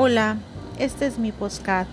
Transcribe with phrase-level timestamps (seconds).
[0.00, 0.36] Hola,
[0.78, 1.90] este es mi podcast.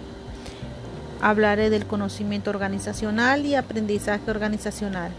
[1.21, 5.12] Hablaré del conocimiento organizacional y aprendizaje organizacional.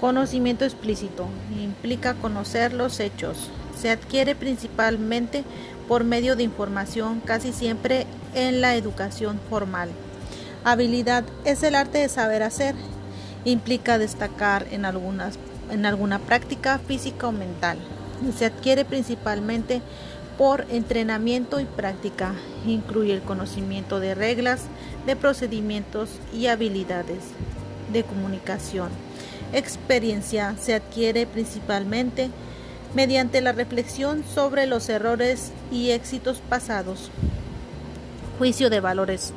[0.00, 1.28] Conocimiento explícito
[1.60, 3.50] implica conocer los hechos.
[3.78, 5.44] Se adquiere principalmente
[5.88, 9.90] por medio de información, casi siempre en la educación formal.
[10.64, 12.74] Habilidad es el arte de saber hacer.
[13.44, 17.76] Implica destacar en, en alguna práctica física o mental.
[18.38, 19.82] Se adquiere principalmente
[20.40, 22.32] por entrenamiento y práctica.
[22.64, 24.62] Incluye el conocimiento de reglas,
[25.04, 27.18] de procedimientos y habilidades
[27.92, 28.88] de comunicación.
[29.52, 32.30] Experiencia se adquiere principalmente
[32.94, 37.10] mediante la reflexión sobre los errores y éxitos pasados.
[38.38, 39.34] Juicio de valores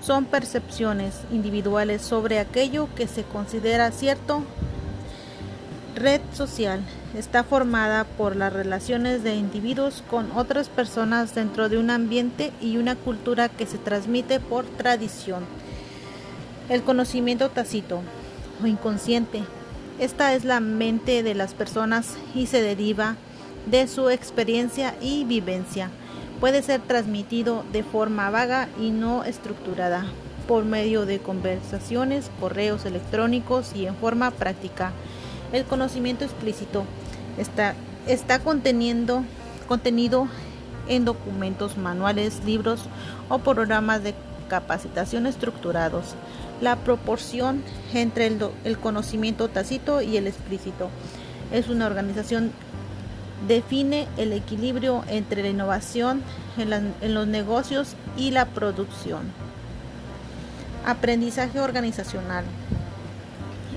[0.00, 4.42] son percepciones individuales sobre aquello que se considera cierto
[5.96, 6.80] red social
[7.14, 12.76] está formada por las relaciones de individuos con otras personas dentro de un ambiente y
[12.76, 15.44] una cultura que se transmite por tradición.
[16.68, 18.00] El conocimiento tácito
[18.62, 19.42] o inconsciente.
[19.98, 23.16] Esta es la mente de las personas y se deriva
[23.66, 25.90] de su experiencia y vivencia.
[26.40, 30.04] Puede ser transmitido de forma vaga y no estructurada
[30.46, 34.92] por medio de conversaciones, correos electrónicos y en forma práctica.
[35.52, 36.84] El conocimiento explícito
[37.38, 37.74] está,
[38.06, 39.22] está conteniendo,
[39.68, 40.28] contenido
[40.88, 42.82] en documentos, manuales, libros
[43.28, 44.14] o programas de
[44.48, 46.14] capacitación estructurados.
[46.60, 50.88] La proporción entre el, conocimiento tácito y el explícito
[51.52, 52.52] es una organización
[53.46, 56.22] define el equilibrio entre la innovación
[56.56, 59.30] en, los negocios y la producción.
[60.86, 62.44] Aprendizaje organizacional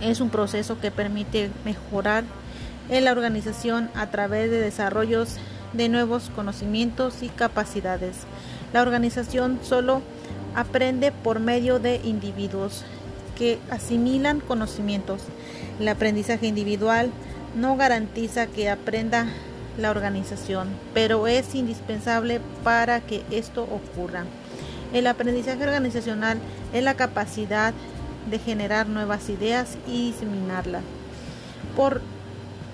[0.02, 2.24] es un proceso que permite mejorar
[2.90, 5.38] en la organización a través de desarrollos
[5.74, 8.18] de nuevos conocimientos y capacidades.
[8.74, 10.02] La organización solo
[10.56, 12.84] aprende por medio de individuos
[13.38, 15.22] que asimilan conocimientos.
[15.80, 17.12] El aprendizaje individual
[17.56, 19.28] no garantiza que aprenda
[19.78, 24.26] la organización, pero es indispensable para que esto ocurra.
[24.92, 26.40] El aprendizaje organizacional
[26.74, 27.74] es la capacidad
[28.30, 30.84] de generar nuevas ideas y diseminarlas
[31.76, 32.02] por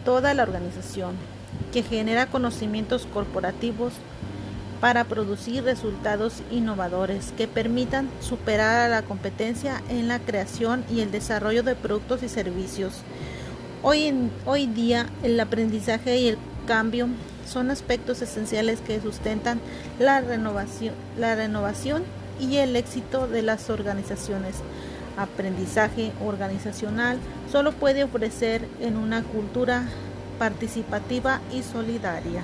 [0.04, 1.16] toda la organización,
[1.72, 3.94] que genera conocimientos corporativos
[4.82, 11.12] para producir resultados innovadores que permitan superar a la competencia en la creación y el
[11.12, 13.02] desarrollo de productos y servicios.
[13.82, 17.08] Hoy, en, hoy día el aprendizaje y el cambio
[17.48, 19.60] son aspectos esenciales que sustentan
[20.00, 22.04] la renovación, la renovación
[22.40, 24.56] y el éxito de las organizaciones
[25.18, 27.18] aprendizaje organizacional
[27.52, 29.84] solo puede ofrecer en una cultura
[30.38, 32.44] participativa y solidaria.